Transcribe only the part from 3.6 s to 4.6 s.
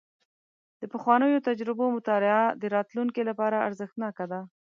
ارزښتناکه ده.